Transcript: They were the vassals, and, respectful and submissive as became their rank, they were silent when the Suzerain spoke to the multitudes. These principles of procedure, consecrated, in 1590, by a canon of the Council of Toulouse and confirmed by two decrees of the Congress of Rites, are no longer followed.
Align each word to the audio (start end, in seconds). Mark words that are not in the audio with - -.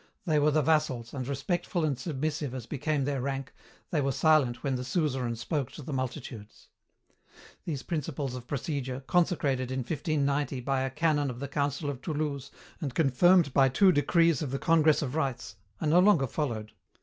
They 0.25 0.39
were 0.39 0.49
the 0.49 0.63
vassals, 0.63 1.13
and, 1.13 1.27
respectful 1.27 1.85
and 1.85 1.95
submissive 1.95 2.55
as 2.55 2.65
became 2.65 3.05
their 3.05 3.21
rank, 3.21 3.53
they 3.91 4.01
were 4.01 4.11
silent 4.11 4.63
when 4.63 4.73
the 4.75 4.83
Suzerain 4.83 5.35
spoke 5.35 5.71
to 5.73 5.83
the 5.83 5.93
multitudes. 5.93 6.69
These 7.65 7.83
principles 7.83 8.33
of 8.33 8.47
procedure, 8.47 9.01
consecrated, 9.05 9.69
in 9.69 9.81
1590, 9.81 10.59
by 10.61 10.81
a 10.81 10.89
canon 10.89 11.29
of 11.29 11.39
the 11.39 11.47
Council 11.47 11.87
of 11.87 12.01
Toulouse 12.01 12.49
and 12.79 12.95
confirmed 12.95 13.53
by 13.53 13.69
two 13.69 13.91
decrees 13.91 14.41
of 14.41 14.49
the 14.49 14.57
Congress 14.57 15.03
of 15.03 15.13
Rites, 15.13 15.57
are 15.79 15.85
no 15.87 15.99
longer 15.99 16.25
followed. 16.25 16.71